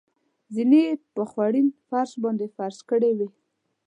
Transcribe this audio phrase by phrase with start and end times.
[0.53, 3.29] زېنې یې په خوړین فرش باندې فرش کړې وې.